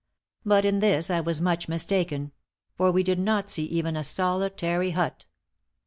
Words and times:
But 0.43 0.65
in 0.65 0.79
this 0.79 1.11
I 1.11 1.19
was 1.19 1.39
much 1.39 1.67
mistaken; 1.67 2.31
for 2.75 2.91
we 2.91 3.03
did 3.03 3.19
not 3.19 3.51
see 3.51 3.65
even 3.65 3.95
a 3.95 4.03
solitary 4.03 4.89
hut. 4.97 5.25